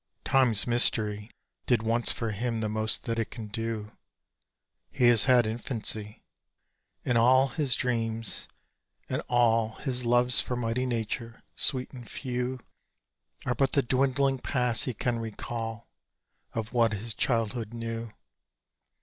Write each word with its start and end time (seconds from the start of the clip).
Time's 0.25 0.65
mystery 0.65 1.29
Did 1.67 1.83
once 1.83 2.11
for 2.11 2.31
him 2.31 2.61
the 2.61 2.67
most 2.69 3.03
that 3.03 3.19
it 3.19 3.29
can 3.29 3.45
do: 3.45 3.89
He 4.89 5.05
has 5.09 5.25
had 5.25 5.45
infancy. 5.45 6.23
And 7.05 7.19
all 7.19 7.49
his 7.49 7.75
dreams, 7.75 8.47
and 9.07 9.21
all 9.29 9.75
His 9.75 10.03
loves 10.03 10.41
for 10.41 10.55
mighty 10.55 10.87
Nature, 10.87 11.43
sweet 11.55 11.91
and 11.91 12.09
few, 12.09 12.59
Are 13.45 13.53
but 13.53 13.73
the 13.73 13.83
dwindling 13.83 14.39
past 14.39 14.85
he 14.85 14.95
can 14.95 15.19
recall 15.19 15.87
Of 16.53 16.73
what 16.73 16.93
his 16.93 17.13
childhood 17.13 17.71
knew. 17.71 18.11